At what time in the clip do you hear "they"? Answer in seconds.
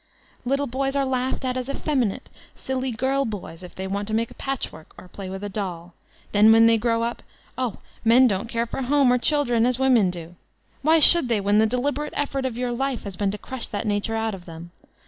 3.75-3.85, 6.65-6.79, 11.27-11.39